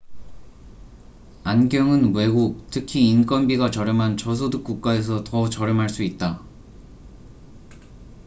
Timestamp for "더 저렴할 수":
5.23-6.01